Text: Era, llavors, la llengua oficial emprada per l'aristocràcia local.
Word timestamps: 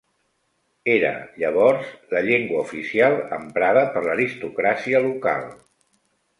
Era, 0.93 1.11
llavors, 1.41 1.91
la 2.15 2.23
llengua 2.29 2.63
oficial 2.65 3.19
emprada 3.39 3.87
per 3.93 4.05
l'aristocràcia 4.09 5.07
local. 5.09 5.49